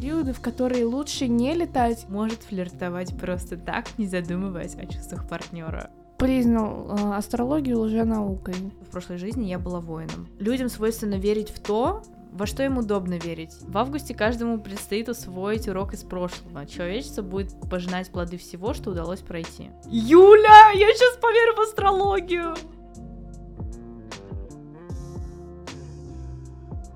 [0.00, 2.06] периоды, в которые лучше не летать.
[2.08, 5.90] Может флиртовать просто так, не задумываясь о чувствах партнера.
[6.18, 8.54] Признал э, астрологию лженаукой.
[8.80, 10.28] В прошлой жизни я была воином.
[10.38, 12.02] Людям свойственно верить в то,
[12.32, 13.54] во что им удобно верить.
[13.60, 16.66] В августе каждому предстоит усвоить урок из прошлого.
[16.66, 19.70] Человечество будет пожинать плоды всего, что удалось пройти.
[19.86, 22.54] Юля, я сейчас поверю в астрологию!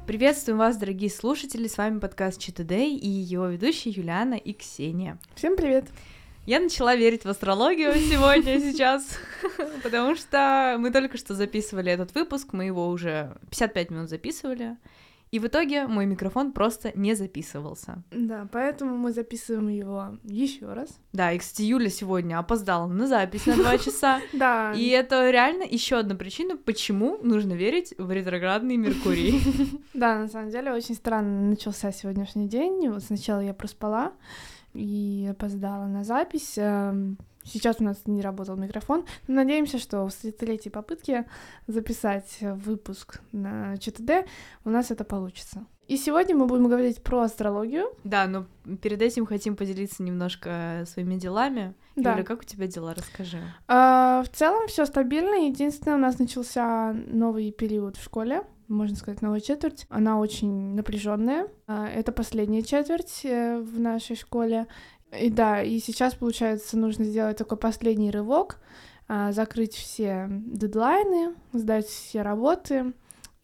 [0.07, 5.19] Приветствуем вас, дорогие слушатели, с вами подкаст Читадей и его ведущие Юлиана и Ксения.
[5.35, 5.87] Всем привет!
[6.45, 9.19] Я начала верить в астрологию сегодня, сейчас,
[9.83, 14.77] потому что мы только что записывали этот выпуск, мы его уже 55 минут записывали,
[15.35, 18.05] и в итоге мой микрофон просто не записывался.
[18.13, 21.01] Да, поэтому мы записываем его еще раз.
[21.13, 24.21] Да, и, кстати, Юля сегодня опоздала на запись на два часа.
[24.33, 24.73] Да.
[24.77, 29.43] И это реально еще одна причина, почему нужно верить в ретроградный Меркурий.
[29.93, 32.89] Да, на самом деле очень странно начался сегодняшний день.
[32.89, 34.13] Вот сначала я проспала
[34.75, 36.55] и опоздала на запись.
[36.57, 39.05] Эм, Сейчас у нас не работал микрофон.
[39.29, 41.27] Надеемся, что в третьей попытке
[41.67, 44.27] записать выпуск на ЧТД
[44.65, 45.67] у нас это получится.
[45.87, 47.89] И сегодня мы будем говорить про астрологию.
[48.05, 48.47] Да, но
[48.81, 51.75] перед этим хотим поделиться немножко своими делами.
[51.95, 52.13] Да.
[52.13, 52.95] Юля, как у тебя дела?
[52.95, 53.39] Расскажи.
[53.69, 55.47] А, в целом все стабильно.
[55.47, 59.87] Единственное, у нас начался новый период в школе можно сказать, новая четверть.
[59.89, 61.49] Она очень напряженная.
[61.67, 64.67] А, это последняя четверть э, в нашей школе.
[65.19, 68.59] И да, и сейчас, получается, нужно сделать такой последний рывок,
[69.07, 72.93] а, закрыть все дедлайны, сдать все работы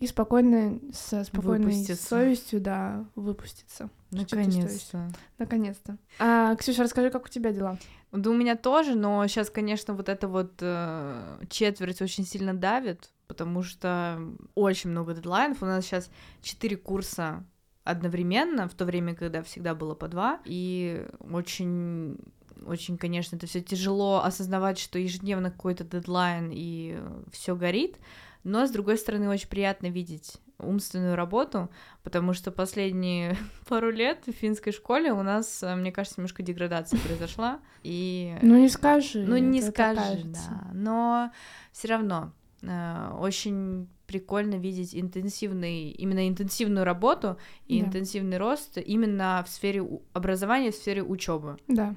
[0.00, 3.91] и спокойно, со спокойной совестью, да, выпуститься.
[4.10, 5.10] Наконец-то.
[5.38, 5.98] Наконец-то.
[6.18, 7.78] А, Ксюша, расскажи, как у тебя дела?
[8.12, 13.11] Да у меня тоже, но сейчас, конечно, вот эта вот э, четверть очень сильно давит,
[13.28, 14.20] потому что
[14.55, 15.62] очень много дедлайнов.
[15.62, 16.11] У нас сейчас
[16.42, 17.44] четыре курса
[17.84, 22.19] одновременно, в то время, когда всегда было по два, и очень
[22.66, 27.00] очень, конечно, это все тяжело осознавать, что ежедневно какой-то дедлайн и
[27.32, 27.97] все горит,
[28.44, 31.71] но с другой стороны очень приятно видеть умственную работу,
[32.03, 33.37] потому что последние
[33.69, 37.60] пару лет в финской школе у нас, мне кажется, немножко деградация произошла.
[37.82, 38.37] И...
[38.43, 39.25] Ну не скажи.
[39.26, 40.70] Ну не скажи, да.
[40.72, 41.32] Но
[41.72, 42.32] все равно
[42.62, 47.87] э, очень прикольно видеть интенсивный, именно интенсивную работу и да.
[47.87, 51.59] интенсивный рост именно в сфере образования, в сфере учебы.
[51.69, 51.94] Да.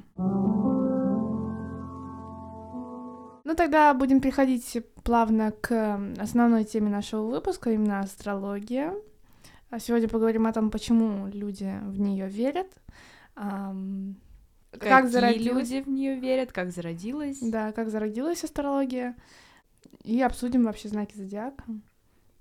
[3.43, 8.93] Ну тогда будем переходить плавно к основной теме нашего выпуска, именно астрология.
[9.69, 12.67] А сегодня поговорим о том, почему люди в нее верят.
[13.35, 14.17] Эм,
[14.71, 15.69] как зародилась...
[15.69, 17.39] люди в нее верят, как зародилась.
[17.39, 19.15] Да, как зародилась астрология.
[20.03, 21.63] И обсудим вообще знаки зодиака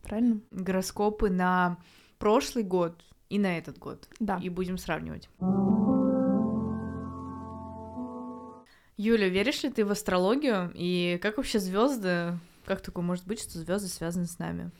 [0.03, 0.41] правильно?
[0.51, 1.79] Гороскопы на
[2.19, 4.07] прошлый год и на этот год.
[4.21, 4.39] Да.
[4.43, 5.29] И будем сравнивать.
[8.97, 10.71] Юля, веришь ли ты в астрологию?
[10.75, 12.39] И как вообще звезды?
[12.65, 14.71] Как такое может быть, что звезды связаны с нами?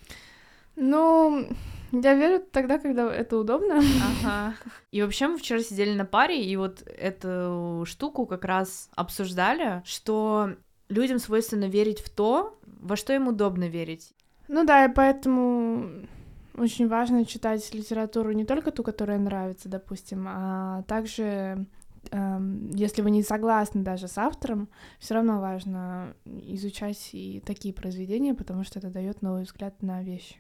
[0.77, 1.49] Ну,
[1.93, 3.83] я верю тогда, когда это удобно.
[4.23, 4.55] Ага.
[4.91, 10.55] И вообще мы вчера сидели на паре, и вот эту штуку как раз обсуждали, что
[10.89, 14.13] людям свойственно верить в то, во что им удобно верить.
[14.49, 16.07] Ну да, и поэтому
[16.55, 21.67] очень важно читать литературу не только ту, которая нравится, допустим, а также
[22.11, 24.69] если вы не согласны даже с автором,
[24.99, 30.37] все равно важно изучать и такие произведения, потому что это дает новый взгляд на вещи.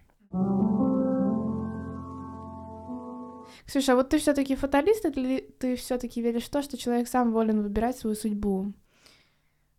[3.66, 7.32] Ксюша, а вот ты все-таки фаталист, или ты все-таки веришь в то, что человек сам
[7.32, 8.72] волен выбирать свою судьбу?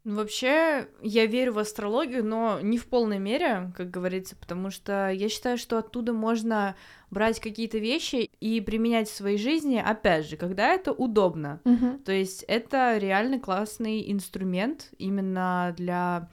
[0.05, 5.09] Ну, вообще, я верю в астрологию, но не в полной мере, как говорится, потому что
[5.09, 6.75] я считаю, что оттуда можно
[7.09, 11.61] брать какие-то вещи и применять в своей жизни, опять же, когда это удобно.
[11.63, 12.03] Uh-huh.
[12.03, 16.29] То есть это реально классный инструмент именно для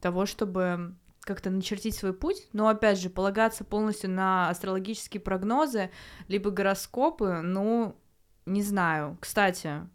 [0.00, 5.90] того, чтобы как-то начертить свой путь, но опять же полагаться полностью на астрологические прогнозы
[6.26, 7.96] либо гороскопы, ну
[8.44, 9.16] не знаю.
[9.20, 9.88] Кстати,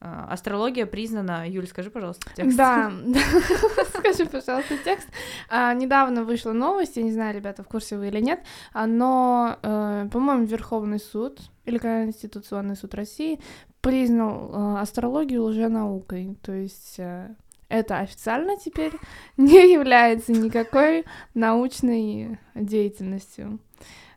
[0.00, 1.48] астрология признана...
[1.48, 2.56] Юль, скажи, пожалуйста, текст.
[2.56, 2.90] Да,
[3.98, 5.08] скажи, пожалуйста, текст.
[5.48, 8.40] А, недавно вышла новость, я не знаю, ребята, в курсе вы или нет,
[8.72, 13.40] а, но, э, по-моему, Верховный суд или Конституционный суд России
[13.80, 17.34] признал э, астрологию лженаукой, то есть э,
[17.68, 18.92] это официально теперь
[19.36, 21.04] не является никакой
[21.34, 23.58] научной деятельностью.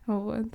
[0.06, 0.46] Вот.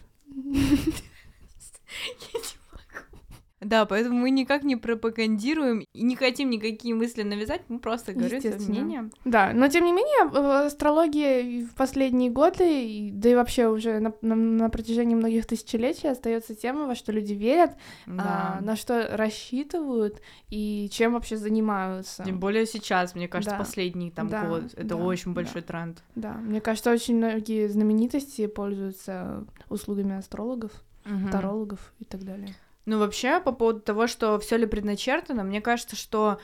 [3.62, 8.40] Да, поэтому мы никак не пропагандируем и не хотим никакие мысли навязать, мы просто говорим
[8.42, 9.10] свое мнение.
[9.26, 14.36] Да, но тем не менее, астрология в последние годы, да и вообще уже на, на-
[14.36, 17.72] на протяжении многих тысячелетий остается тем, во что люди верят,
[18.06, 18.58] Да.
[18.60, 22.24] а, на что рассчитывают и чем вообще занимаются.
[22.24, 23.60] Тем более сейчас, мне кажется, Да.
[23.60, 24.64] последний там Да, год.
[24.74, 25.42] Это да, очень да.
[25.42, 26.02] большой тренд.
[26.16, 30.72] Да, мне кажется, очень многие знаменитости пользуются услугами астрологов,
[31.06, 31.30] Мгм.
[31.30, 32.56] тарологов и так далее.
[32.90, 36.40] Ну, вообще, по поводу того, что все ли предначертано, мне кажется, что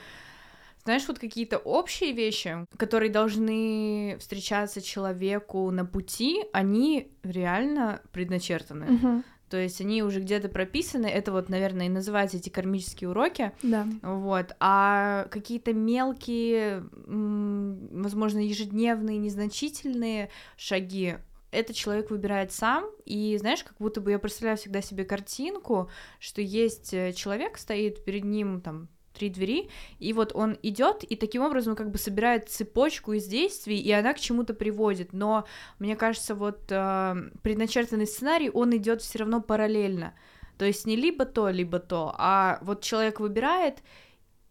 [0.84, 8.86] знаешь, вот какие-то общие вещи, которые должны встречаться человеку на пути, они реально предначертаны.
[8.86, 9.24] Мгм.
[9.48, 11.06] То есть они уже где-то прописаны.
[11.06, 13.50] Это вот, наверное, и называются эти кармические уроки.
[13.64, 13.84] Да.
[14.02, 14.54] Вот.
[14.60, 21.16] А какие-то мелкие, возможно, ежедневные, незначительные шаги,
[21.50, 26.40] это человек выбирает сам, и знаешь, как будто бы я представляю всегда себе картинку, что
[26.40, 31.42] есть э, человек, стоит перед ним там три двери, и вот он идет и таким
[31.42, 35.12] образом как бы собирает цепочку из действий, и она к чему-то приводит.
[35.12, 35.46] Но
[35.78, 40.14] мне кажется, вот э, предначертанный сценарий, он идет все равно параллельно.
[40.58, 43.78] То есть не либо то, либо то, а вот человек выбирает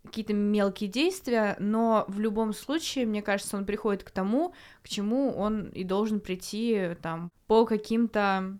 [0.05, 5.31] какие-то мелкие действия, но в любом случае, мне кажется, он приходит к тому, к чему
[5.31, 8.57] он и должен прийти там по каким-то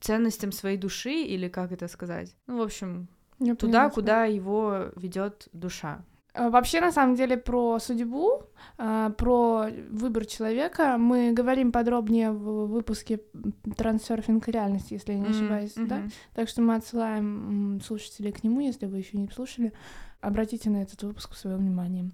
[0.00, 2.36] ценностям своей души или как это сказать.
[2.46, 3.08] Ну, в общем,
[3.38, 3.90] Я туда, тебя.
[3.90, 6.04] куда его ведет душа.
[6.34, 8.42] А, Вообще, на самом деле, про судьбу,
[8.78, 13.20] а, про выбор человека мы говорим подробнее в выпуске
[13.76, 15.96] «Трансерфинг реальности», если я не ошибаюсь, да?
[15.96, 16.10] Мгм.
[16.34, 19.72] Так что мы отсылаем слушателей к нему, если вы еще не слушали.
[20.26, 22.10] Обратите на этот выпуск свое внимание.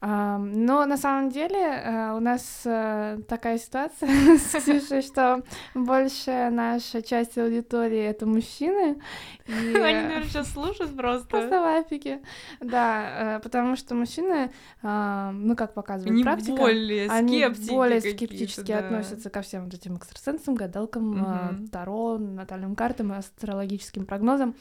[0.00, 5.44] А, Но на самом деле э, у нас э, такая ситуация что
[5.76, 9.00] большая наша часть аудитории— это мужчины.
[9.46, 11.28] Они, наверное, сейчас слушают просто.
[11.28, 12.20] Просто в афиге.
[12.58, 14.50] Да, э, потому что мужчины,
[14.82, 18.80] ну, как показывает Они практика, более они более скептически да.
[18.80, 24.56] относятся ко всем вот этим экстрасенсам, гадалкам, таро, натальным картам и астрологическим прогнозам.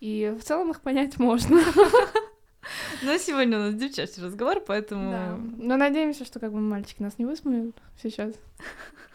[0.00, 1.60] И в целом их понять можно.
[3.02, 5.10] Но сегодня у нас девчачий разговор, поэтому...
[5.10, 5.38] Да.
[5.58, 8.34] Но надеемся, что как бы мальчики нас не высмеют сейчас.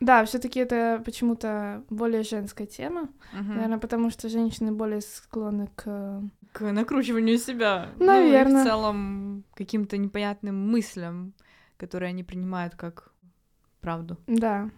[0.00, 3.10] Да, все-таки это почему-то более женская тема.
[3.34, 3.54] Мгм.
[3.54, 6.22] Наверное, потому что женщины более склонны к
[6.52, 7.90] К накручиванию себя.
[7.98, 11.34] Ну, и в целом каким-то непонятным мыслям,
[11.76, 13.12] которые они принимают как
[13.82, 14.16] правду.
[14.26, 14.70] Да,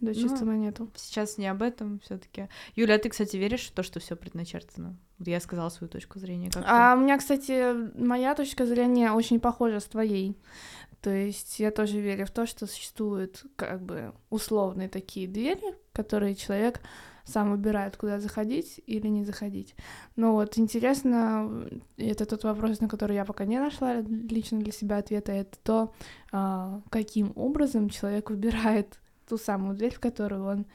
[0.00, 0.90] до Ну, чувства монету.
[0.96, 4.16] Сейчас не об этом все таки Юля, а ты, кстати, веришь в то, что все
[4.16, 4.96] предначертано?
[5.18, 6.50] Вот я сказала свою точку зрения.
[6.50, 6.68] Как ты?
[6.68, 10.36] А у меня, кстати, моя точка зрения очень похожа с твоей.
[11.00, 16.34] То есть я тоже верю в то, что существуют как бы условные такие двери, которые
[16.34, 16.80] человек
[17.24, 19.74] сам выбирает, куда заходить или не заходить.
[20.16, 24.98] Но вот интересно, это тот вопрос, на который я пока не нашла лично для себя
[24.98, 25.94] ответа, это то,
[26.32, 30.66] а, каким образом человек выбирает ту самую дверь, в которую он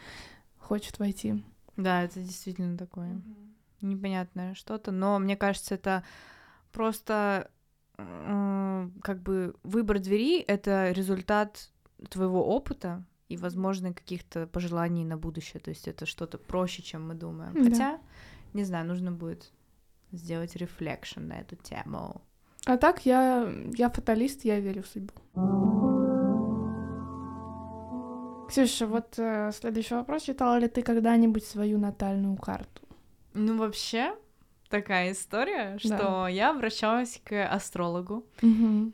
[0.58, 1.44] хочет войти.
[1.78, 3.22] Да, это действительно такое
[3.82, 6.04] непонятное что-то, но мне кажется, это
[6.72, 7.50] просто
[7.98, 11.70] м, как бы выбор двери— это результат
[12.10, 15.60] твоего опыта и, возможно, каких-то пожеланий на будущее.
[15.60, 17.54] То есть это что-то проще, чем мы думаем.
[17.54, 17.64] Да.
[17.64, 18.00] Хотя,
[18.54, 19.52] не знаю, нужно будет
[20.12, 22.22] сделать рефлекшн на эту тему.
[22.66, 25.14] А так я, я фаталист, я верю в судьбу.
[28.50, 30.24] Ксюша, вот э, следующий вопрос.
[30.24, 32.82] Читала ли ты когда-нибудь свою натальную карту?
[33.36, 34.16] Ну, вообще,
[34.70, 38.26] такая история, что я обращалась к астрологу,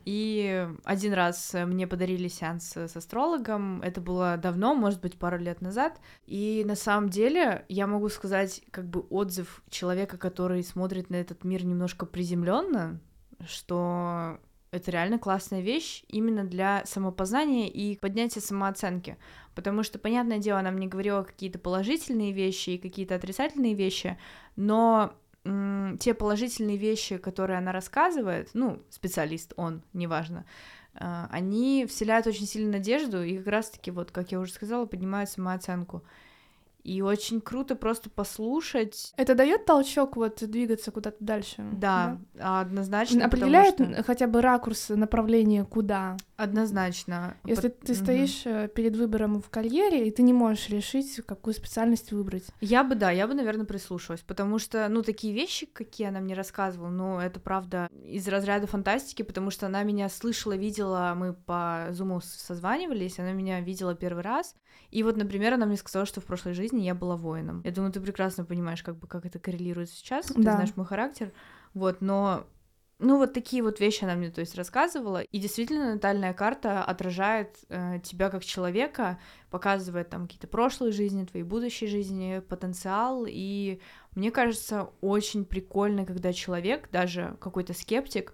[0.04, 5.62] и один раз мне подарили сеанс с астрологом, это было давно, может быть, пару лет
[5.62, 11.16] назад, и на самом деле я могу сказать как бы отзыв человека, который смотрит на
[11.16, 13.00] этот мир немножко приземленно,
[13.46, 14.38] что
[14.76, 19.16] это реально классная вещь именно для самопознания и поднятия самооценки.
[19.54, 24.18] Потому что, понятное дело, она мне говорила какие-то положительные вещи и какие-то отрицательные вещи,
[24.56, 25.14] но
[26.00, 30.44] те положительные вещи, которые она рассказывает, ну, специалист он, неважно,
[30.94, 35.30] а, они вселяют очень сильную надежду и как раз-таки, вот, как я уже сказала, поднимают
[35.30, 36.02] самооценку.
[36.86, 39.12] И очень круто просто послушать.
[39.16, 41.66] Это дает толчок вот двигаться куда-то дальше?
[41.72, 43.28] Да, однозначно.
[43.28, 46.16] потому Определяет что- хотя бы ракурс направления куда?
[46.36, 47.36] Однозначно.
[47.44, 48.02] Если Пот- ты Мгм.
[48.02, 52.44] стоишь э, перед выбором в карьере, и ты не можешь решить, какую специальность выбрать.
[52.60, 56.34] Я бы, да, я бы, наверное, прислушалась, потому что, ну, такие вещи, какие она мне
[56.34, 61.88] рассказывала, ну, это правда из разряда фантастики, потому что она меня слышала, видела, мы по
[61.90, 64.54] зуму созванивались, она меня видела первый раз,
[64.90, 67.62] и вот, например, она мне сказала, что в прошлой жизни жизни я была воином.
[67.64, 70.52] Я думаю, ты прекрасно понимаешь, как бы, как это коррелирует сейчас, ты Да.
[70.52, 71.32] знаешь мой характер,
[71.74, 72.46] вот, но
[72.98, 75.22] ну, вот такие вот вещи она мне, то есть, рассказывала.
[75.22, 79.18] И действительно, натальная карта отражает э, тебя как человека,
[79.50, 83.26] показывает там какие-то прошлые жизни, твои будущие жизни, потенциал.
[83.28, 83.80] И
[84.14, 88.32] мне кажется, очень прикольно, когда человек, даже какой-то скептик,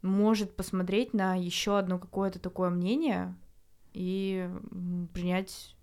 [0.00, 3.36] может посмотреть на еще одно какое-то такое мнение
[3.92, 4.48] и
[5.12, 5.76] принять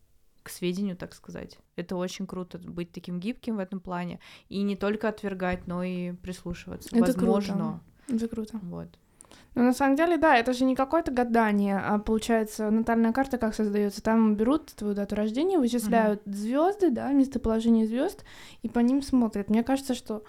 [0.47, 1.59] к сведению, так сказать.
[1.75, 6.13] Это очень круто быть таким гибким в этом плане и не только отвергать, но и
[6.13, 6.89] прислушиваться.
[6.95, 7.81] Это Возможно.
[8.07, 8.15] круто.
[8.15, 8.59] Это круто.
[8.63, 8.89] Вот.
[9.55, 13.55] Ну, на самом деле, да, это же не какое-то гадание, а получается, натальная карта как
[13.55, 14.03] создается?
[14.03, 18.23] Там берут твою дату рождения, вычисляют звезды, да, местоположение звезд,
[18.61, 19.49] и по ним смотрят.
[19.49, 20.23] Мне кажется, что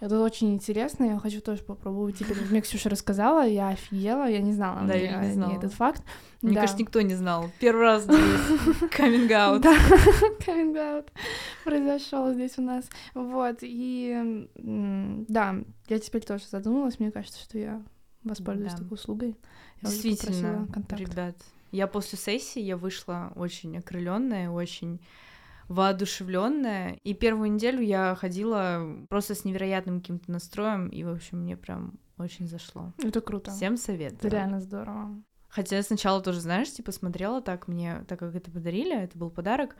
[0.00, 1.04] это очень интересно.
[1.04, 2.18] Я хочу тоже попробовать.
[2.18, 5.56] Теперь мне Ксюша рассказала, я офигела, я не знала, Да, я не знала.
[5.56, 6.02] этот факт.
[6.42, 6.60] Мне Да.
[6.60, 7.46] кажется, никто не знал.
[7.60, 8.18] Первый раз здесь.
[9.62, 9.76] Да,
[10.46, 11.06] coming out
[11.64, 12.84] произошел здесь у нас.
[13.14, 15.54] Вот, и да,
[15.88, 17.82] я теперь тоже задумалась, мне кажется, что я
[18.24, 18.78] воспользуюсь Да.
[18.78, 19.36] такой услугой.
[19.82, 21.36] Я Действительно, ребят.
[21.72, 25.00] Я после сессии я вышла очень окрыленная, очень
[25.68, 26.98] воодушевленная.
[27.04, 31.94] И первую неделю я ходила просто с невероятным каким-то настроем, и, в общем, мне прям
[32.18, 32.92] очень зашло.
[33.02, 33.50] Это круто.
[33.50, 34.30] Всем Это советую.
[34.30, 35.10] реально здорово.
[35.48, 39.30] Хотя я сначала тоже, знаешь, типа смотрела так, мне, так как это подарили, это был
[39.30, 39.76] подарок,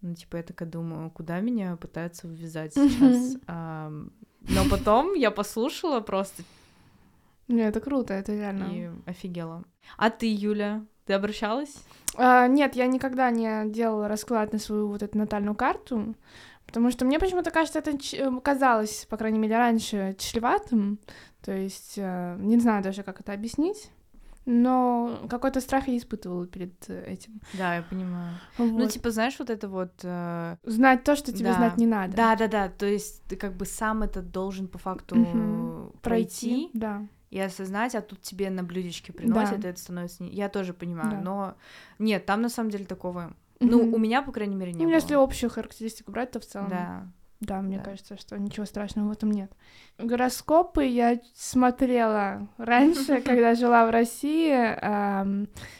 [0.00, 3.36] ну, типа, я такая думаю, куда меня пытаются ввязать сейчас.
[3.46, 6.42] Но потом я послушала просто
[7.48, 8.68] Не, это круто, это реально.
[8.72, 9.64] и офигела.
[9.96, 11.74] А ты, Юля, ты обращалась?
[12.16, 16.14] А, нет, я никогда не делала расклад на свою вот эту натальную карту,
[16.66, 20.98] потому что мне почему-то кажется, это э, казалось, по крайней мере, раньше чреватым.
[21.42, 23.90] То есть, э, не знаю даже, как это объяснить.
[24.46, 27.40] Но какой-то страх я испытывала перед э, этим.
[27.54, 28.34] Да, я понимаю.
[28.58, 28.90] Ну, Вот.
[28.92, 29.92] типа, знаешь, вот это вот...
[30.02, 31.54] э, Знать то, что тебе да.
[31.54, 32.14] знать не надо.
[32.16, 32.68] Да, да, да.
[32.68, 35.92] То есть ты как бы сам это должен по факту Мгм.
[36.02, 37.06] пройти Да.
[37.34, 39.68] И осознать, а тут тебе на блюдечке приносят, Да.
[39.68, 40.22] и это становится...
[40.24, 41.20] Я тоже понимаю, Да.
[41.20, 41.54] но
[41.98, 43.34] нет, там на самом деле такого...
[43.60, 43.94] Ну, Мгм.
[43.94, 44.94] у меня, по крайней мере, не Ну, было.
[44.94, 46.68] если общую характеристику брать, то в целом.
[46.70, 47.08] Да.
[47.40, 47.84] Да, мне Да.
[47.84, 49.50] кажется, что ничего страшного в этом нет.
[49.98, 54.54] Гороскопы я смотрела раньше, когда жила в России.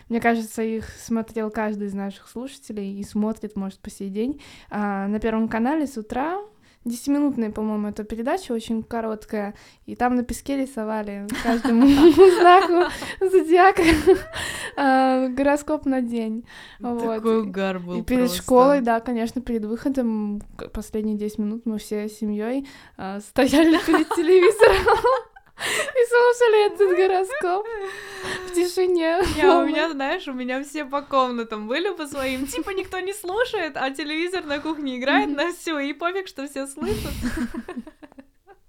[0.09, 4.41] Мне кажется, их смотрел каждый из наших слушателей и смотрит, может, по сей день.
[4.71, 6.39] А, На Первом канале с утра.
[6.85, 9.55] Десятиминутная, по-моему, эта передача, очень короткая.
[9.87, 11.87] И там на песке рисовали каждому
[12.39, 13.83] знаку зодиака
[14.77, 16.45] а, гороскоп на день.
[16.81, 22.09] Такой угар был И перед школой, да, конечно, перед выходом, последние 10 минут мы все
[22.09, 25.34] семьей стояли перед телевизором
[25.65, 27.67] и слушали этот гороскоп
[28.47, 29.21] в тишине.
[29.37, 32.47] Я, у меня, знаешь, у меня все по комнатам были по своим.
[32.47, 36.67] Типа никто не слушает, а телевизор на кухне играет на все, и пофиг, что все
[36.67, 37.13] слышат.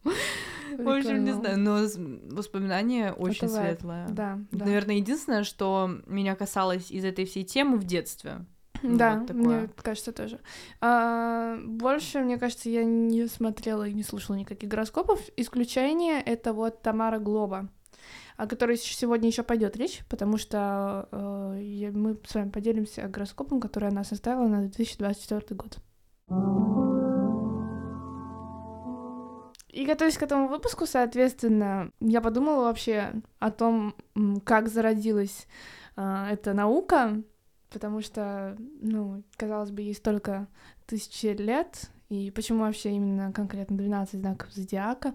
[0.04, 1.88] В общем, не знаю, но
[2.36, 4.08] воспоминание очень светлое.
[4.10, 4.66] Да, да.
[4.66, 8.46] Наверное, единственное, что меня касалось из этой всей темы в детстве.
[8.84, 10.40] Да, вот мне кажется тоже.
[10.82, 15.20] А, больше, мне кажется, я не смотрела и не слушала никаких гороскопов.
[15.38, 17.70] Исключение это вот Тамара Глоба,
[18.38, 23.60] о которой сегодня еще пойдет речь, потому что э, я- мы с вами поделимся гороскопом,
[23.60, 25.78] который она составила на 2024 год.
[29.70, 33.94] И готовясь к этому выпуску, соответственно, я подумала вообще о том,
[34.46, 35.48] как зародилась
[35.98, 37.22] а, эта наука,
[37.70, 40.48] потому что, ну, казалось бы, ей столько
[40.86, 45.14] тысячи лет, и почему вообще именно конкретно 12 знаков зодиака,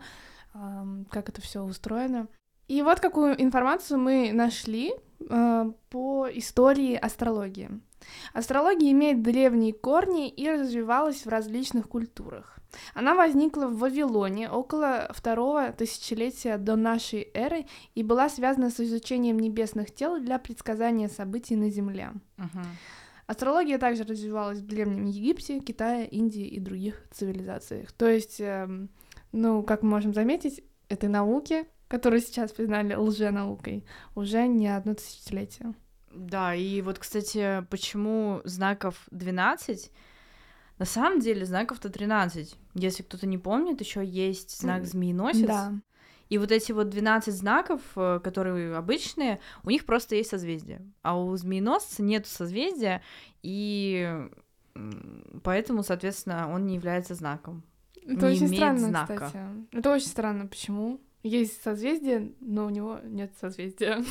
[0.53, 2.27] как это все устроено.
[2.71, 4.95] И вот какую информацию мы нашли
[5.29, 7.69] а, по истории астрологии.
[8.33, 12.60] Астрология имеет древние корни и развивалась в различных культурах.
[12.95, 19.39] Она возникла в Вавилоне около второго тысячелетия до нашей эры и была связана с изучением
[19.39, 22.13] небесных тел для предсказания событий на Земле.
[22.37, 22.65] Мгм.
[23.27, 27.93] Астрология также развивалась в Древнем Египте, Китае, Индии и других цивилизациях.
[27.93, 28.91] То есть, эм,
[29.31, 33.85] ну, как мы можем заметить, этой науке, которую сейчас признали лженаукой,
[34.15, 35.75] уже не одно тысячелетие.
[36.13, 39.93] Да, и вот, кстати, почему знаков 12?
[40.81, 42.57] На самом деле знаков-то 13.
[42.73, 45.47] Если кто-то не помнит, еще есть знак змееносец.
[45.47, 45.75] Да.
[46.31, 50.81] И вот эти вот 12 знаков, э, которые обычные, у них просто есть созвездие.
[51.03, 53.03] А у змееносца нет созвездия,
[53.43, 54.27] и
[55.45, 57.63] поэтому, соответственно, он не является знаком.
[58.03, 59.15] Это Не очень имеет странно, знака.
[59.17, 59.45] кстати.
[59.73, 60.99] Это очень странно, почему?
[61.23, 64.03] Есть созвездие, но у него нет созвездия.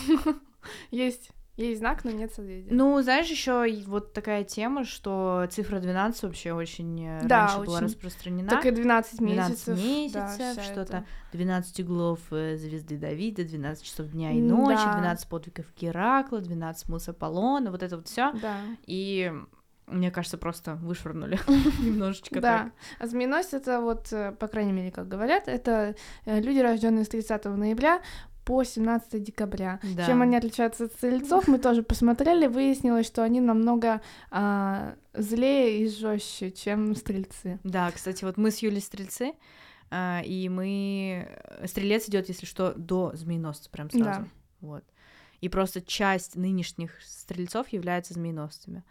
[0.92, 2.74] Есть Есть знак, но нет созвездия.
[2.74, 7.78] Ну, знаешь, еще вот такая тема, что цифра 12 вообще очень э, Да, раньше была
[7.78, 7.86] очень.
[7.88, 8.50] распространена.
[8.50, 9.78] Так и 12 12 месяцев.
[9.78, 10.82] месяцев, да, что-то.
[10.98, 14.94] эта- 12 углов э, звезды Давида, 12 часов дня и ночи, да.
[15.00, 18.32] 12 подвигов Геракла, 12 смысл Аполлона, вот это вот все.
[18.42, 18.56] Да.
[18.88, 19.32] И
[19.88, 21.40] мне кажется, просто вышвырнули
[21.84, 22.58] немножечко Да.
[22.60, 22.74] так.
[23.00, 27.58] А змееносец это вот, э, по крайней мере, как говорят, это люди, рожденные с 30
[27.58, 28.00] ноября
[28.50, 29.80] по 17 декабря.
[29.96, 30.08] Да.
[30.08, 34.02] Чем они отличаются от стрельцов, мы тоже посмотрели, выяснилось, что они намного
[34.32, 37.60] а, злее и жестче, чем стрельцы.
[37.64, 39.34] Да, кстати, вот мы с Юлей стрельцы,
[39.92, 41.30] а, и мы...
[41.66, 44.22] Стрелец идет, если что, до змееносца прям сразу.
[44.22, 44.28] Да.
[44.62, 44.84] Вот.
[45.42, 48.84] И просто часть нынешних стрельцов являются змееносцами.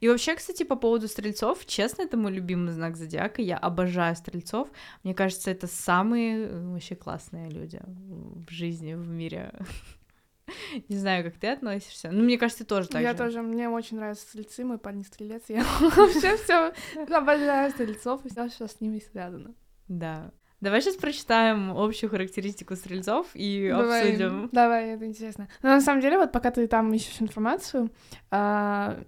[0.00, 3.42] И вообще, кстати, по поводу стрельцов, честно, это мой любимый знак зодиака.
[3.42, 4.68] Я обожаю стрельцов.
[5.04, 9.52] Мне кажется, это самые э, вообще классные люди в жизни, в мире.
[10.88, 12.10] Не знаю, как ты относишься.
[12.10, 13.18] Ну, мне кажется, ты тоже так я же.
[13.18, 16.72] тоже, мне очень нравятся стрельцы, мой парень стрелец, я вообще все
[17.14, 19.54] обожаю стрельцов и все, что с ними связано.
[19.88, 20.32] Да.
[20.60, 24.48] Давай сейчас прочитаем общую характеристику стрельцов и Давай, обсудим.
[24.52, 25.48] Давай, это интересно.
[25.62, 27.90] Но на самом деле, вот пока ты там ищешь информацию,
[28.30, 29.02] а,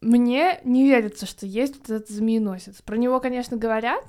[0.00, 2.80] мне не верится, что есть вот этот змееносец.
[2.82, 4.04] Про него, конечно, говорят,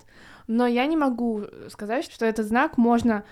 [0.48, 3.26] но я не могу сказать, что этот знак можно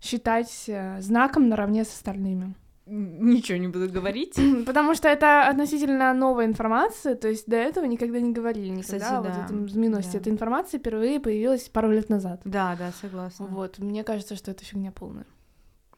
[0.00, 2.54] считать э, знаком наравне с остальными.
[2.86, 4.38] Ничего не буду говорить.
[4.66, 9.14] Потому что это относительно новая информация, то есть до этого никогда не говорили никогда Кстати,
[9.14, 10.12] вот да, этом змееносце.
[10.12, 10.18] да.
[10.18, 12.40] Эта информация впервые появилась пару лет назад.
[12.44, 13.46] Да, да, согласна.
[13.46, 15.26] Вот, мне кажется, что это фигня полная.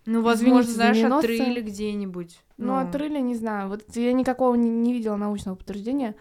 [0.04, 1.34] Ну, возможно, знаешь, змееносцы.
[1.34, 2.40] отрыли где-нибудь.
[2.58, 3.68] Ну, отрыли, не знаю.
[3.68, 6.14] Вот я никакого не, не видела научного подтверждения.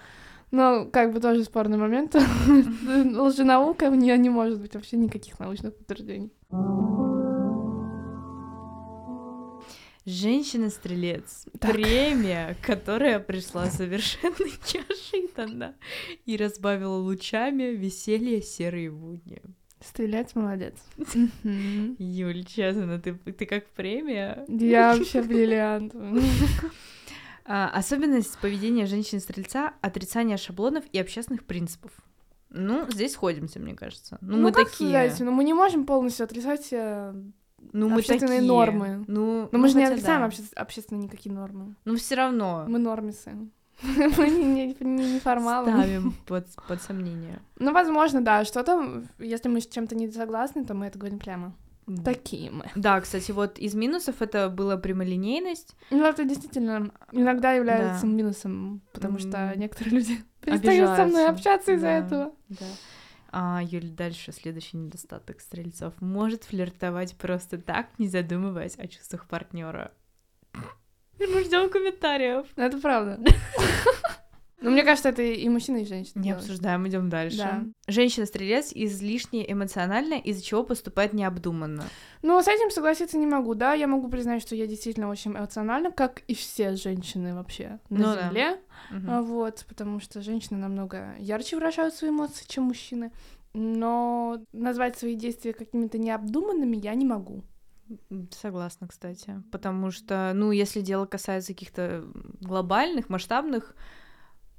[0.51, 2.15] Но как бы тоже спорный момент.
[2.85, 6.31] Лженаука, у нее не может быть вообще никаких научных подтверждений.
[10.05, 11.45] Женщина-стрелец.
[11.59, 14.35] Премия, которая пришла совершенно
[14.73, 15.75] неожиданно
[16.25, 19.41] и разбавила лучами веселье серые будни.
[19.79, 20.75] Стрелять молодец.
[21.43, 24.45] Юль, честно, ты, ты как премия.
[24.47, 25.93] Я вообще бриллиант.
[27.45, 31.91] А, особенность поведения женщины-стрельца— отрицание шаблонов и общественных принципов.
[32.49, 34.17] Ну, здесь сходимся, мне кажется.
[34.21, 34.89] Ну, мы как такие.
[34.89, 37.13] сказать, ну мы не можем полностью отрицать э,
[37.73, 38.51] Ну, мы общественные такие.
[38.51, 39.05] нормы.
[39.07, 40.27] Ну, Но ну, мы же не отрицаем да.
[40.27, 41.75] обще- общественные никакие нормы.
[41.85, 42.65] Ну, все равно.
[42.67, 43.31] Мы нормисы.
[43.83, 45.71] Мы не, не, не неформалы.
[45.71, 47.39] Ставим под, под сомнение.
[47.57, 51.55] Ну, возможно, да, что-то, если мы с чем-то не согласны, то мы это говорим прямо.
[52.05, 52.65] Такие мы.
[52.75, 55.75] Да, кстати, вот из минусов это была прямолинейность.
[55.89, 58.07] Ну, это действительно иногда является Да.
[58.07, 62.33] минусом, потому что некоторые люди перестают со мной общаться из-за этого.
[62.49, 62.65] Да.
[63.31, 65.93] А, Юль, дальше следующий недостаток стрельцов.
[66.01, 69.91] Может флиртовать просто так, не задумываясь о чувствах партнера.
[71.17, 72.45] Мы ждем комментариев.
[72.55, 73.19] Это правда.
[74.61, 76.19] Но мне кажется, это и мужчина, и женщина.
[76.21, 76.43] Не делают.
[76.45, 77.37] обсуждаем, идем дальше.
[77.37, 77.63] Да.
[77.87, 81.83] Женщина-стрелец излишне эмоциональна, из-за чего поступает необдуманно.
[82.21, 83.73] Ну, с этим согласиться не могу, да.
[83.73, 88.03] Я могу признать, что я действительно очень эмоциональна, как и все женщины вообще на Ну
[88.15, 88.27] да.
[88.27, 88.61] Земле.
[88.91, 89.09] Мгм.
[89.09, 93.11] А, Вот, потому что женщины намного ярче выражают свои эмоции, чем мужчины.
[93.53, 97.43] Но назвать свои действия какими-то необдуманными я не могу.
[98.31, 99.43] Согласна, кстати.
[99.51, 102.05] Потому что, ну, если дело касается каких-то
[102.39, 103.75] глобальных, масштабных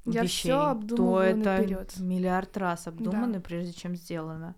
[0.04, 1.96] Я вещей, то обдумываю это наперёд.
[1.98, 4.54] миллиард раз обдумано, прежде чем сделано.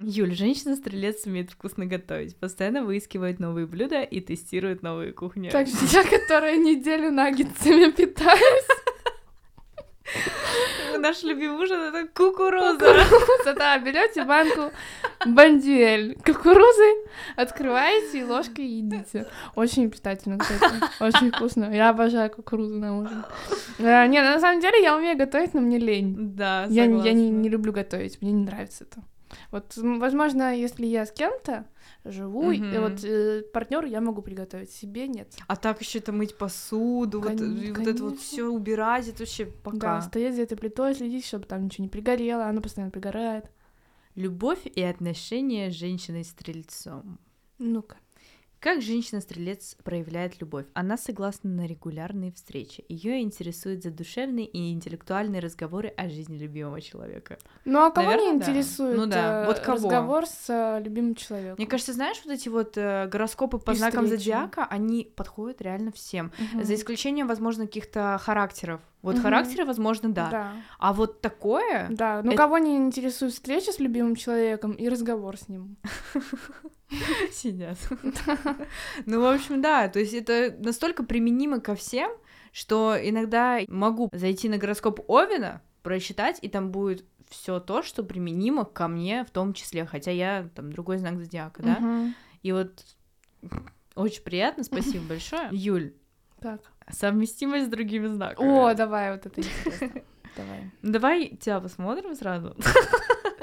[0.00, 5.50] Юль, женщина-стрелец умеет вкусно готовить, постоянно выискивает новые блюда и тестирует новые кухни.
[5.50, 8.66] Так что я, которая неделю наггетсами питаюсь,
[10.98, 12.78] Наш любимый ужин— это кукуруза.
[13.56, 14.70] да, берете банку
[15.26, 16.94] бандюэль кукурузы,
[17.36, 19.26] открываете и ложкой едите.
[19.54, 20.74] Очень питательно, кстати.
[21.00, 21.74] Очень вкусно.
[21.74, 23.24] Я обожаю кукурузу на ужин.
[23.78, 26.14] Э, Не, на самом деле я умею готовить, но мне лень.
[26.36, 27.42] Да, Я, не- я не, согласна.
[27.42, 29.02] не люблю готовить, мне не нравится это.
[29.50, 31.64] Вот, возможно, если я с кем-то
[32.04, 32.82] живу, и Мгм.
[32.82, 35.26] вот партнеру я могу приготовить, себе нет.
[35.48, 39.20] А так еще это мыть посуду, вот, Кон- и вот это вот все убирать, это
[39.20, 40.00] вообще Да, пока.
[40.02, 43.46] стоять за этой плитой, следить, чтобы там ничего не пригорело, оно постоянно пригорает.
[44.14, 47.18] Любовь и отношения с женщиной-стрельцом.
[47.58, 47.96] Ну-ка.
[48.64, 50.64] Как женщина-стрелец проявляет любовь?
[50.72, 52.82] Она согласна на регулярные встречи.
[52.88, 57.36] Ее интересуют задушевные и интеллектуальные разговоры о жизни любимого человека.
[57.66, 58.44] Ну а кого Наверно, не да.
[58.46, 59.74] интересует Ну да, э, вот кого?
[59.74, 61.56] разговор с э, любимым человеком?
[61.58, 64.20] Мне кажется, знаешь, вот эти вот э, гороскопы по И знакам встречи.
[64.22, 66.32] зодиака, они подходят реально всем.
[66.38, 66.64] Мгм.
[66.64, 68.80] За исключением, возможно, каких-то характеров.
[69.02, 69.24] Вот Мгм.
[69.24, 70.30] характеры, возможно, да.
[70.30, 70.52] Да.
[70.78, 71.88] А вот такое...
[71.90, 75.76] Да, ну Это- кого не интересует встреча с любимым человеком и разговор с ним?
[77.32, 77.78] Сидят.
[79.06, 82.10] Ну, в общем, да, то есть это настолько применимо ко всем,
[82.52, 88.64] что иногда могу зайти на гороскоп Овена, прочитать, и там будет все то, что применимо
[88.64, 92.12] ко мне в том числе, хотя я там другой знак зодиака, да.
[92.42, 92.84] И вот
[93.94, 95.48] очень приятно, спасибо большое.
[95.50, 95.94] Юль,
[96.40, 96.60] Так.
[96.90, 98.48] совместимость с другими знаками.
[98.48, 100.02] О, давай, вот это интересно.
[100.36, 100.70] Давай.
[100.82, 102.56] Давай тебя посмотрим сразу.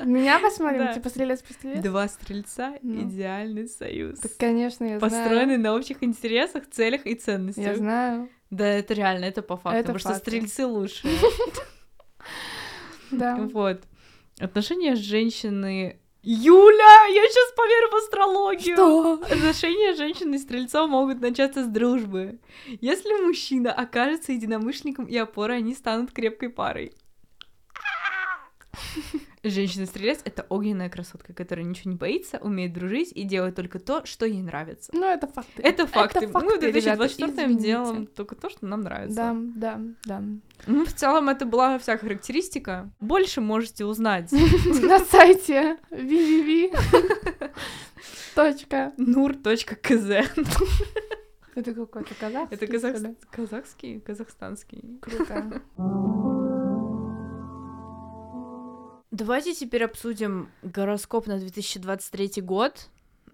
[0.04, 0.94] Меня посмотрим, Да.
[0.94, 1.84] типа стрелец по стрелец?
[1.84, 3.02] Два стрельца, Ну.
[3.08, 4.20] идеальный союз.
[4.20, 7.20] Так, конечно, я Построенный на общих интересах, целях и знаю.
[7.20, 7.66] ценностях.
[7.66, 8.30] Я знаю.
[8.50, 10.30] Да, это реально, это по факту, Это потому что факты.
[10.32, 11.14] стрельцы лучшие.
[13.12, 13.36] Да.
[13.36, 13.82] Вот.
[14.40, 15.98] Отношения женщины...
[16.24, 18.76] Юля, я сейчас поверю в астрологию.
[18.76, 19.14] Что?
[19.24, 22.40] Отношения женщины и стрельцов могут начаться с дружбы.
[22.68, 26.94] Если мужчина окажется единомышленником и опорой, они станут крепкой парой.
[29.44, 34.26] Женщина-стрелец— это огненная красотка, которая ничего не боится, умеет дружить и делает только то, что
[34.26, 34.92] ей нравится.
[34.94, 35.64] Ну, это факты.
[35.64, 36.22] Это факты.
[36.22, 37.64] Мы в факты, ребята, 2024 извините.
[37.64, 39.16] делаем только то, что нам нравится.
[39.16, 40.24] Да, да, да.
[40.68, 42.92] Ну, в целом, это была вся характеристика.
[43.00, 44.32] Больше можете узнать.
[44.84, 46.78] На сайте www.
[48.36, 48.94] Точка.
[48.98, 50.28] nur.kz.
[51.54, 52.68] Это какой-то казахский, Это
[53.32, 55.00] казахский, казахстанский.
[55.02, 55.62] Круто.
[59.12, 62.90] Давайте теперь обсудим гороскоп на 2023 год.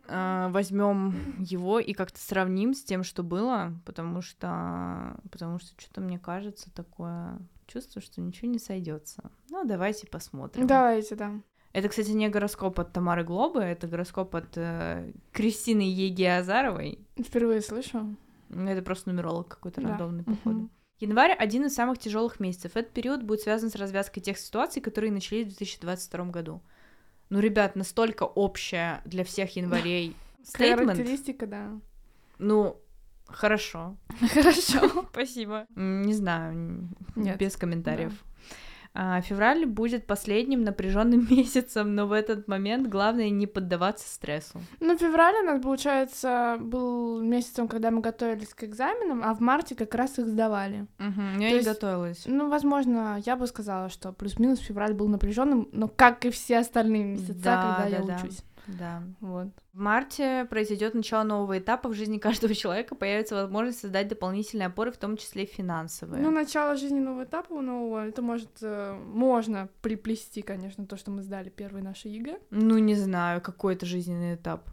[0.10, 6.18] Возьмем его и как-то сравним с тем, что было, потому что, потому что что-то мне
[6.18, 7.38] кажется такое
[7.68, 9.30] чувство, что ничего не сойдется.
[9.50, 10.66] Ну, давайте посмотрим.
[10.66, 11.34] Давайте, да.
[11.74, 17.00] Это, кстати, не гороскоп от Тамары Глобы, это гороскоп от э, Кристины Еги Азаровой.
[17.20, 18.16] Впервые слышу.
[18.50, 19.90] Ну, Это просто нумеролог какой-то Да.
[19.90, 20.58] рандомный, походу.
[20.60, 20.72] Мгм.
[21.00, 22.76] Январь— один из самых тяжелых месяцев.
[22.76, 26.62] Этот период будет связан с развязкой тех ситуаций, которые начались в 2022 году.
[27.30, 30.92] Ну, ребят, настолько общая для всех январей стейтмент.
[30.92, 31.80] Характеристика, да.
[32.40, 32.82] Ну,
[33.28, 33.98] хорошо.
[34.34, 35.06] Хорошо.
[35.12, 35.68] Спасибо.
[35.76, 38.14] Не знаю, без комментариев.
[39.00, 44.60] А, февраль будет последним напряженным месяцем, но в этот момент главное не поддаваться стрессу.
[44.80, 49.76] Ну, февраль у нас, получается, был месяцем, когда мы готовились к экзаменам, а в марте
[49.76, 50.88] как раз их сдавали.
[50.98, 52.24] Я То не есть- готовилась.
[52.26, 57.04] Ну, возможно, я бы сказала, что плюс-минус февраль был напряженным, но как и все остальные
[57.04, 58.20] месяца, Да, когда я да, да.
[58.24, 58.40] учусь.
[58.68, 59.02] Да.
[59.22, 59.48] Вот.
[59.74, 64.92] В марте произойдет начало нового этапа в жизни каждого человека, появится возможность создать дополнительные опоры,
[64.92, 66.22] в том числе финансовые.
[66.22, 71.22] Ну, начало жизненного этапа у нового, это может, э, можно приплести, конечно, то, что мы
[71.24, 72.40] сдали первые наши ЕГЭ.
[72.52, 74.70] Ну, не знаю, какой это жизненный этап.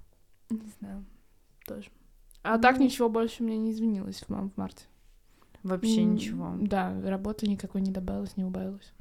[0.51, 1.05] Не знаю,
[1.67, 1.91] тоже.
[2.43, 2.85] А так Ну.
[2.85, 4.85] ничего больше у меня не изменилось в, в марте.
[5.63, 6.53] Вообще ничего.
[6.61, 8.93] Да, работы никакой не добавилось, не убавилось.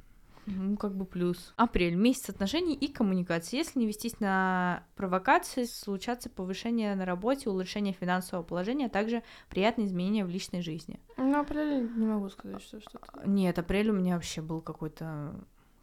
[0.46, 1.54] Ну, как бы плюс.
[1.56, 1.94] Апрель.
[1.94, 3.56] Месяц отношений и коммуникации.
[3.56, 9.86] Если не вестись на провокации, случатся повышение на работе, улучшение финансового положения, а также приятные
[9.86, 11.00] изменения в личной жизни.
[11.16, 13.22] Ну, апреле не могу сказать, что что-то.
[13.26, 15.34] Нет, апрель у меня вообще был какой-то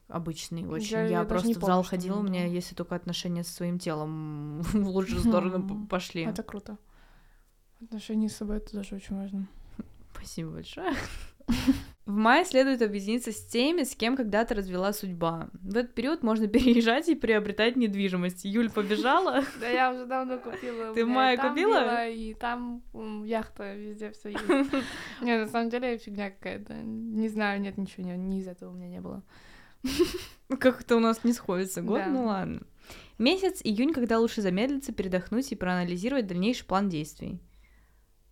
[0.07, 0.91] обычный очень.
[0.91, 3.43] Я- Я, я даже просто не в помню, зал ходила, у меня если только отношения
[3.43, 6.23] со своим телом в лучшую сторону пошли.
[6.23, 6.77] Это круто.
[7.81, 9.47] Отношения с собой это тоже очень важно.
[10.13, 10.93] Спасибо большое.
[12.05, 15.49] В мае следует объединиться с теми, с кем когда-то развела судьба.
[15.53, 18.43] В этот период можно переезжать и приобретать недвижимость.
[18.43, 19.43] Юль побежала.
[19.61, 20.93] Да я уже давно купила.
[20.93, 22.09] Ты в мае купила?
[22.09, 22.81] И там
[23.23, 24.43] яхта, везде все есть.
[25.21, 26.73] Не, на самом деле фигня какая-то.
[26.73, 29.23] Не знаю, нет, ничего не- ни из этого у меня не было.
[30.59, 32.61] Как-то у нас не сходится год, ну ладно.
[33.19, 37.39] Месяц июнь, когда лучше замедлиться, передохнуть и проанализировать дальнейший план действий.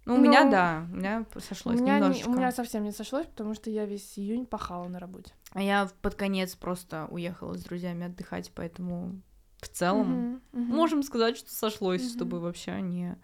[0.09, 2.29] Ну, у меня, да, у меня У сошлось меня, не- немножечко.
[2.29, 5.31] у меня совсем не сошлось, потому что я весь июнь пахала на работе.
[5.51, 9.21] А я под конец просто уехала с друзьями отдыхать, поэтому
[9.61, 10.75] в целом Мгм, мгм.
[10.75, 12.09] можем сказать, что сошлось, Мгм.
[12.11, 13.17] чтобы вообще не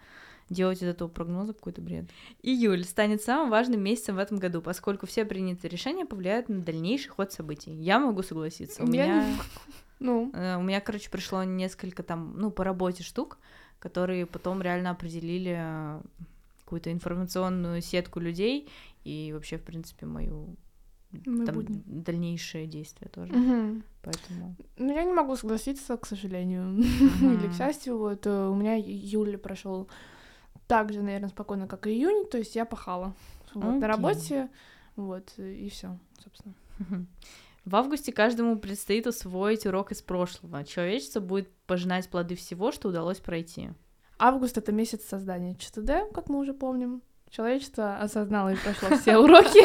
[0.48, 2.04] делать из этого прогноза какой-то бред.
[2.42, 7.08] Июль станет самым важным месяцем в этом году, поскольку все принятые решения повлияют на дальнейший
[7.08, 7.72] ход событий.
[7.72, 8.84] Я могу согласиться.
[8.84, 9.42] У Я не меня, могу.
[9.98, 13.38] Ну, э, у меня, короче, пришло несколько там, ну, по работе штук,
[13.80, 16.00] которые потом реально определили э,
[16.66, 18.68] какую-то информационную сетку людей
[19.04, 20.56] и вообще, в принципе, мою
[21.24, 21.82] мы там, будем.
[21.86, 23.32] дальнейшие действия тоже.
[23.32, 23.84] Мгм.
[24.02, 24.56] Поэтому.
[24.76, 26.76] Ну, я не могу согласиться, к сожалению.
[27.20, 29.88] Или к счастью, вот э, у меня июль прошел
[30.66, 33.14] так же, наверное, спокойно, как и июнь, то есть я пахала
[33.54, 34.50] вот, на работе,
[34.96, 36.54] вот, э, и все, собственно.
[37.64, 40.64] В августе каждому предстоит усвоить урок из прошлого.
[40.64, 43.70] Человечество будет пожинать плоды всего, что удалось пройти.
[44.18, 47.02] Август— это месяц создания ЧТД, как мы уже помним.
[47.30, 49.60] Человечество осознало и прошло все уроки.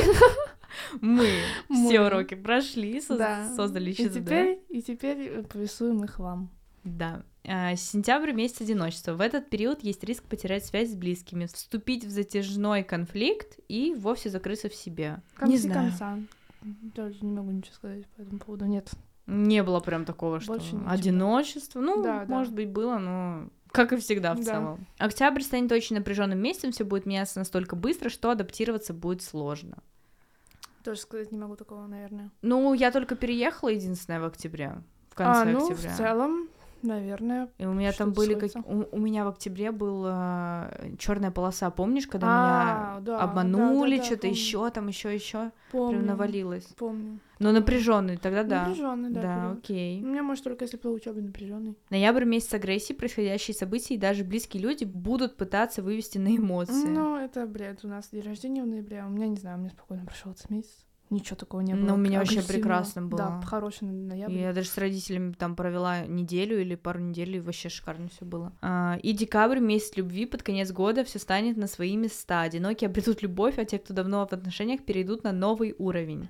[1.01, 1.27] Мы
[1.69, 3.49] все уроки прошли, соз- Да.
[3.55, 6.49] создали И теперь, и теперь э, повествуем их вам.
[6.83, 7.23] Да.
[7.47, 9.13] А, Сентябрь— месяц одиночества.
[9.13, 14.29] В этот период есть риск потерять связь с близкими, вступить в затяжной конфликт и вовсе
[14.29, 15.21] закрыться в себе.
[15.35, 15.89] Концы не знаю.
[15.89, 16.17] конца.
[16.95, 18.65] Даже не могу ничего сказать по этому поводу.
[18.65, 18.89] Нет.
[19.27, 21.79] Не было прям такого, что Больше одиночество.
[21.79, 22.33] Ну, Да, да.
[22.33, 24.43] может быть, было, но как и всегда в Да.
[24.43, 24.85] целом.
[24.97, 29.77] Октябрь станет очень напряженным месяцем, все будет меняться настолько быстро, что адаптироваться будет сложно.
[30.83, 32.31] Тоже сказать не могу такого, наверное.
[32.41, 34.81] Ну, я только переехала единственное в октябре.
[35.09, 35.93] В конце а, ну, октября.
[35.93, 36.49] в целом,
[36.83, 37.49] наверное.
[37.57, 38.51] И у меня там были как...
[38.65, 44.01] у, у меня в октябре была черная полоса, помнишь, когда А, меня да, обманули, да,
[44.01, 46.65] да, что-то еще, там еще еще прям навалилось.
[46.77, 47.19] Помню.
[47.39, 48.67] Но напряженный, тогда да.
[48.67, 49.21] Напряженный, да.
[49.21, 49.57] Да, период.
[49.59, 50.03] окей.
[50.03, 51.75] У меня, может, только если по учебе напряженный.
[51.89, 56.87] Ноябрь месяц агрессии, происходящие события, и даже близкие люди будут пытаться вывести на эмоции.
[56.87, 57.79] Ну, это бред.
[57.83, 59.01] У нас день рождения в ноябре.
[59.01, 60.85] а У меня, не знаю, у меня спокойно прошел этот месяц.
[61.11, 61.93] Ничего такого не Ну, было.
[61.93, 63.17] у меня вообще прекрасно было.
[63.17, 64.33] Да, хороший ноябрь.
[64.33, 68.53] Я даже с родителями там провела неделю или пару недель, и вообще шикарно все было.
[68.61, 72.41] А, и декабрь, месяц любви, под конец года все станет на свои места.
[72.41, 76.29] Одинокие обретут любовь, а те, кто давно в отношениях, перейдут на новый уровень.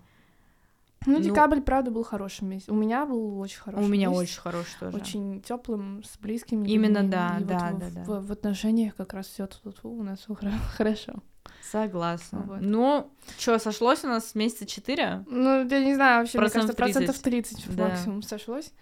[1.06, 2.70] Ну, Ну, декабрь, правда, был хороший месяц.
[2.70, 4.22] У меня был очень хороший У меня месяц.
[4.22, 4.98] очень хороший тоже.
[4.98, 6.68] Очень теплым, с близкими.
[6.68, 7.12] Именно, людьми.
[7.12, 8.04] да, И да, вот да, в, да.
[8.04, 10.28] В, в отношениях как раз все тут у нас
[10.76, 11.14] хорошо.
[11.62, 12.44] Согласна.
[12.48, 12.58] Вот.
[12.62, 15.26] Ну, что, сошлось у нас месяца 4?
[15.28, 17.58] Ну, я не знаю, вообще, Процентов мне кажется, процентов 30.
[17.58, 17.88] 30 Да.
[17.90, 18.74] максимум сошлось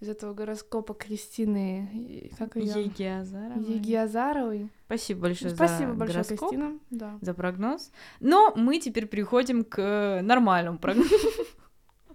[0.00, 2.84] из этого гороскопа Кристины, как ее?
[2.84, 3.64] Егиазаровой.
[3.64, 4.68] Егиазаровой.
[4.86, 6.78] Спасибо большое Спасибо за большое, гороскоп, Кристина.
[6.90, 7.18] Да.
[7.20, 7.90] за прогноз.
[8.20, 11.14] Но мы теперь переходим к нормальному прогнозу.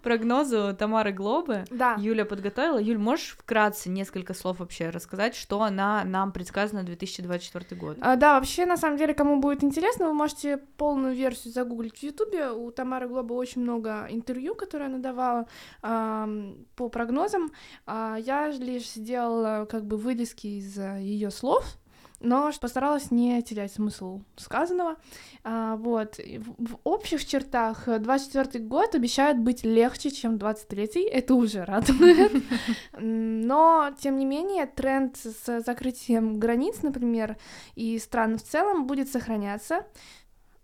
[0.02, 1.66] Прогнозу Тамары Глобы.
[1.70, 1.96] Да.
[2.00, 2.78] Юля подготовила.
[2.78, 7.98] Юль, можешь вкратце несколько слов вообще рассказать, что она нам предсказана на 2024 год?
[8.02, 12.04] А, да, вообще, на самом деле, кому будет интересно, вы можете полную версию загуглить в
[12.04, 12.52] Ютубе.
[12.52, 15.48] У Тамары Глоба очень много интервью, которые она давала
[15.82, 17.52] ам, по прогнозам.
[17.86, 21.66] А, я лишь сделала как бы вырезки из ее слов,
[22.20, 24.98] но постаралась не терять смысл сказанного.
[25.44, 26.18] А, вот.
[26.18, 32.32] В, общих чертах 24 год обещает быть легче, чем 23 Это уже радует.
[33.00, 37.38] Но, тем не менее, тренд с закрытием границ, например,
[37.76, 39.86] и стран в целом будет сохраняться.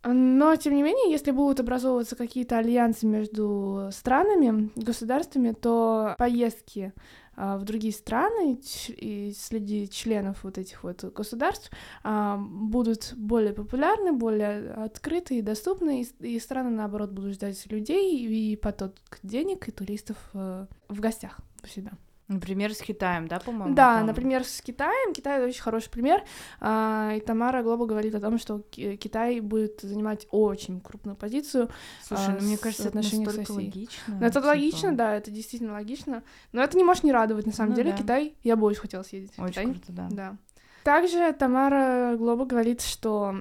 [0.07, 6.93] Но, тем не менее, если будут образовываться какие-то альянсы между странами, государствами, то поездки
[7.35, 11.71] в другие страны и среди членов вот этих вот государств
[12.03, 18.55] а, будут более популярны, более открыты и доступны, и страны, наоборот, будут ждать людей и
[18.55, 18.93] поток
[19.23, 21.91] денег и туристов э, в гостях у себя.
[22.27, 23.75] Например, с Китаем, да, по-моему?
[23.75, 24.07] Да, там?
[24.07, 25.13] например, с Китаем.
[25.13, 26.23] Китай это очень хороший пример.
[26.59, 31.69] А, и Тамара Глоба говорит о том, что Ки- Китай будет занимать очень крупную позицию.
[32.03, 34.01] Слушай, а, ну мне кажется, это настолько логично.
[34.07, 36.23] Ну, это типа, логично, да, это действительно логично.
[36.51, 37.91] Но это не может не радовать, на самом Ну деле.
[37.91, 37.97] да.
[37.97, 39.65] Китай, я бы очень хотела съездить Очень Китай.
[39.65, 40.07] круто, да.
[40.09, 40.37] Да.
[40.83, 43.35] Также Тамара Глоба говорит, что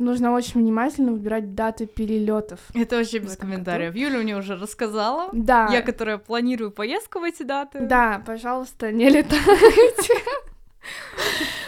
[0.00, 2.60] нужно очень внимательно выбирать даты перелетов.
[2.74, 3.94] Это вообще без комментариев.
[3.94, 5.28] Юля мне уже рассказала.
[5.32, 5.68] Да.
[5.70, 7.80] Я, которая планирую поездку в эти даты.
[7.80, 10.14] Да, пожалуйста, не летайте.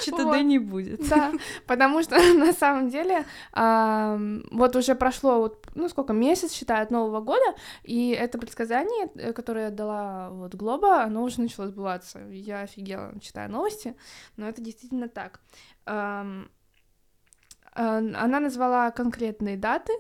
[0.01, 0.33] Что-то Вот.
[0.33, 1.09] да не будет.
[1.09, 1.33] Да,
[1.66, 7.21] потому что на самом деле вот уже прошло вот ну сколько месяц считай от Нового
[7.21, 12.21] года, и это предсказание, э, которое дала вот Глоба, оно уже начало сбываться.
[12.31, 13.95] Я офигела, читая новости,
[14.37, 15.40] но это действительно так.
[15.87, 16.27] А,
[17.75, 19.93] Она назвала конкретные даты.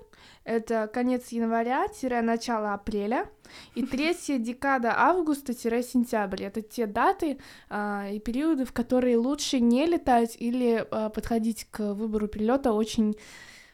[0.44, 3.30] Это конец января-начало апреля
[3.74, 6.42] и третья декада августа-сентябрь.
[6.42, 7.38] Это те даты
[7.70, 13.16] а, и периоды, в которые лучше не летать или а, подходить к выбору перелета очень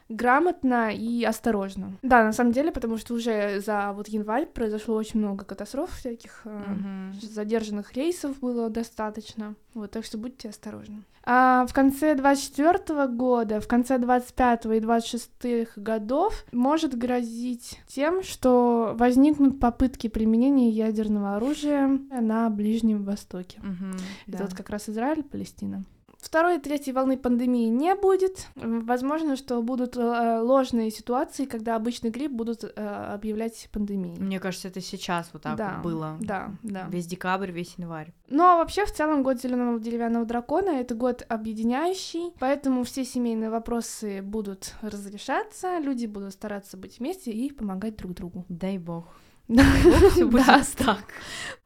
[0.09, 1.93] грамотно и осторожно.
[2.03, 6.43] Да, на самом деле, потому что уже за вот январь произошло очень много катастроф всяких,
[6.45, 7.13] Мгм.
[7.21, 9.55] задержанных рейсов было достаточно.
[9.75, 11.03] Вот, так что будьте осторожны.
[11.31, 18.95] А в конце 24 года, в конце 25 и 26 годов может грозить тем, что
[18.99, 23.61] возникнут попытки применения ядерного оружия на Ближнем Востоке.
[23.63, 23.93] Мгм,
[24.27, 24.45] Это да.
[24.45, 25.85] вот как раз Израиль, Палестина.
[26.21, 28.49] Второй и третьей волны пандемии не будет.
[28.57, 32.69] Возможно, что будут э, ложные ситуации, когда обычный грипп будут э,
[33.15, 34.19] объявлять пандемией.
[34.19, 36.17] Мне кажется, это сейчас вот так Да, вот было.
[36.21, 36.89] Да, да.
[36.91, 38.13] Весь декабрь, весь январь.
[38.29, 44.21] Но вообще в целом год зеленого деревянного дракона это год объединяющий, поэтому все семейные вопросы
[44.21, 48.45] будут разрешаться, люди будут стараться быть вместе и помогать друг другу.
[48.49, 49.07] Дай бог.
[49.49, 49.65] Да.
[50.11, 50.63] Все будет Да.
[50.77, 51.05] так.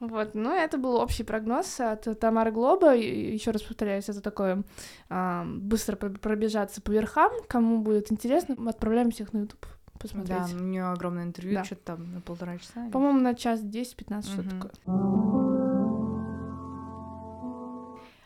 [0.01, 2.95] Вот, ну это был общий прогноз от Тамары Глоба.
[2.95, 4.62] Еще раз повторяюсь, это такое
[5.45, 7.31] быстро пр- пробежаться по верхам.
[7.49, 10.55] Кому будет интересно, мы отправляем всех на YouTube Да, посмотреть.
[10.55, 11.64] у нее огромное интервью, Да.
[11.64, 12.88] что-то там на полтора часа.
[12.92, 14.61] По-моему, на час 10-15, что-то Мгм.
[14.61, 14.73] такое.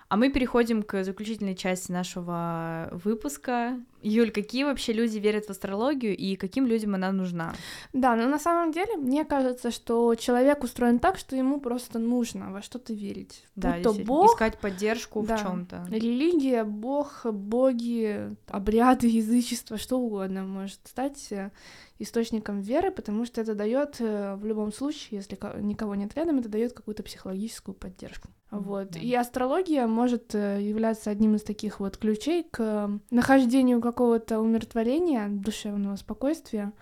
[0.09, 3.81] А мы переходим к заключительной части нашего выпуска.
[4.03, 7.55] Юль, какие вообще люди верят в астрологию и каким людям она нужна?
[7.93, 12.53] Да, но на самом деле мне кажется, что человек устроен так, что ему просто нужно
[12.53, 13.45] во что-то верить.
[13.57, 15.87] Да, Будь то Бог, искать поддержку да, в чем-то.
[15.91, 21.51] Религия, Бог, боги, обряды, язычество, что угодно может стать э,
[21.99, 26.49] источником веры, потому что это дает э, в любом случае, если никого нет рядом, это
[26.49, 28.29] дает какую-то психологическую поддержку.
[28.51, 28.91] Вот.
[28.91, 29.01] Да.
[29.01, 35.97] И астрология может э, являться одним из таких вот ключей к нахождению какого-то умиротворения, душевного
[35.97, 36.73] спокойствия,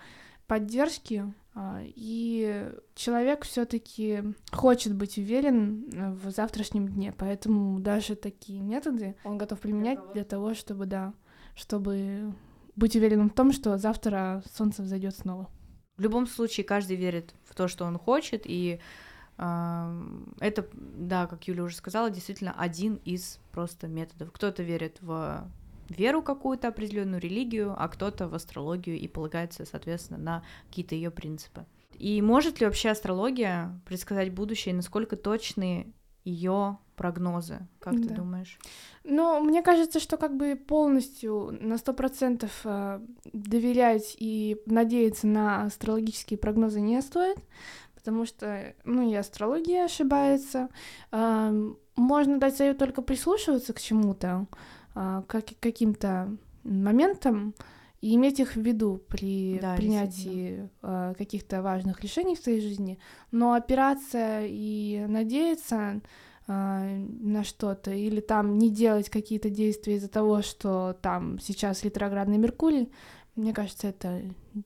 [0.47, 1.33] поддержки.
[1.57, 9.15] А, и человек все-таки хочет быть уверен э, в завтрашнем дне, поэтому даже такие методы
[9.23, 11.13] он готов применять для того, чтобы, да,
[11.55, 12.33] чтобы
[12.75, 15.49] быть уверенным в том, что завтра солнце взойдет снова.
[15.97, 18.81] В любом случае, каждый верит в то, что он хочет, и
[19.37, 24.31] это, да, как Юля уже сказала, действительно один из просто методов.
[24.31, 25.49] Кто-то верит в
[25.89, 31.65] веру какую-то определенную религию, а кто-то в астрологию и полагается, соответственно, на какие-то ее принципы.
[31.97, 35.93] И может ли вообще астрология предсказать будущее, и насколько точны
[36.23, 38.07] ее прогнозы, как да.
[38.07, 38.57] ты думаешь?
[39.03, 42.99] Ну, мне кажется, что как бы полностью на сто процентов э,
[43.31, 47.37] доверять и надеяться на астрологические прогнозы не стоит,
[48.05, 50.69] потому что, ну, и астрология ошибается.
[51.11, 54.45] Можно дать совет только прислушиваться к чему-то,
[54.93, 57.55] а, как, каким-то моментам,
[58.01, 62.99] и иметь их в виду при да, принятии э, каких-то важных решений в своей жизни,
[63.31, 66.01] но опираться и надеяться
[66.47, 72.37] э, на что-то, или там не делать какие-то действия из-за того, что там сейчас ретроградный
[72.37, 72.91] Меркурий,
[73.35, 74.21] мне кажется, это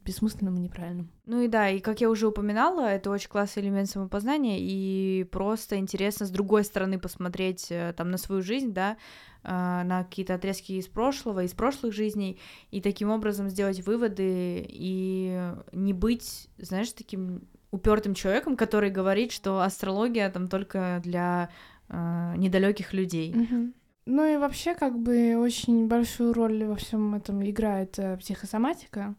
[0.06, 1.10] бессмысленным и неправильным.
[1.26, 5.78] Ну и да, и как я уже упоминала, это очень классный элемент самопознания, и просто
[5.78, 8.98] интересно с другой стороны посмотреть э, там на свою жизнь, да,
[9.44, 15.52] э, на какие-то отрезки из прошлого, из прошлых жизней, и таким образом сделать выводы и
[15.72, 21.50] не быть, знаешь, таким упертым человеком, который говорит, что астрология там только для
[21.88, 23.34] э, недалеких людей.
[23.34, 23.74] Mm-hmm.
[24.10, 29.14] Ну и вообще, как бы, очень большую роль во всем этом играет э, психосоматика,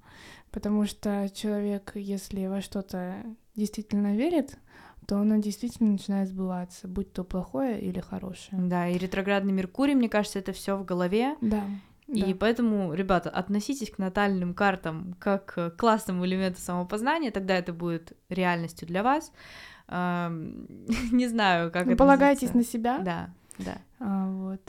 [0.50, 3.14] потому что человек, если во что-то
[3.54, 4.58] действительно верит,
[5.06, 8.60] то оно действительно начинает сбываться, будь то плохое или хорошее.
[8.62, 11.36] Да, и ретроградный Меркурий, мне кажется, это все в голове.
[11.40, 11.62] Да.
[12.08, 12.36] И да.
[12.40, 18.88] поэтому, ребята, относитесь к натальным картам как к классному элементу самопознания, тогда это будет реальностью
[18.88, 19.32] для вас.
[19.88, 21.96] Не знаю, как это.
[21.96, 22.98] Полагайтесь на себя.
[22.98, 23.30] Да.
[23.64, 23.78] Да.
[23.98, 24.60] А, вот.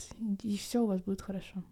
[0.42, 1.62] И все у вас будет хорошо.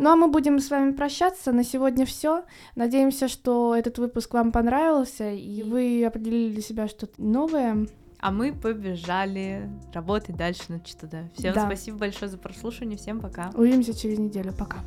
[0.00, 1.52] Ну а мы будем с вами прощаться.
[1.52, 2.44] На сегодня все.
[2.76, 7.88] Надеемся, что этот выпуск вам понравился, и вы определили для себя что-то новое.
[8.20, 11.28] А мы побежали работать дальше на что-то.
[11.36, 11.66] Всем да.
[11.66, 12.96] спасибо большое за прослушивание.
[12.96, 13.50] Всем пока.
[13.54, 14.52] Увидимся через неделю.
[14.52, 14.78] Пока.